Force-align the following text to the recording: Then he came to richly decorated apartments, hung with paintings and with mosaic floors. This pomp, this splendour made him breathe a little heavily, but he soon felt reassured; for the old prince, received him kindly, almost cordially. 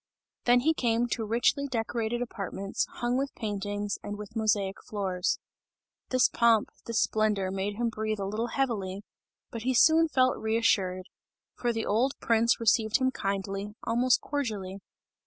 Then 0.45 0.61
he 0.61 0.73
came 0.73 1.05
to 1.09 1.23
richly 1.25 1.67
decorated 1.67 2.23
apartments, 2.23 2.87
hung 2.89 3.19
with 3.19 3.35
paintings 3.35 3.99
and 4.01 4.17
with 4.17 4.35
mosaic 4.35 4.81
floors. 4.83 5.37
This 6.09 6.27
pomp, 6.27 6.69
this 6.87 6.99
splendour 6.99 7.51
made 7.51 7.75
him 7.75 7.89
breathe 7.89 8.17
a 8.19 8.25
little 8.25 8.47
heavily, 8.47 9.03
but 9.51 9.61
he 9.61 9.75
soon 9.75 10.07
felt 10.07 10.37
reassured; 10.39 11.05
for 11.53 11.71
the 11.71 11.85
old 11.85 12.13
prince, 12.19 12.59
received 12.59 12.97
him 12.97 13.11
kindly, 13.11 13.75
almost 13.83 14.21
cordially. 14.21 14.79